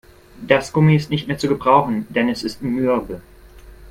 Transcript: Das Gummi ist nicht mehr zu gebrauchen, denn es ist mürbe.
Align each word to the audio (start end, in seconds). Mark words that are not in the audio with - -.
Das 0.47 0.73
Gummi 0.73 0.95
ist 0.95 1.11
nicht 1.11 1.27
mehr 1.27 1.37
zu 1.37 1.47
gebrauchen, 1.47 2.07
denn 2.11 2.27
es 2.27 2.41
ist 2.41 2.63
mürbe. 2.63 3.21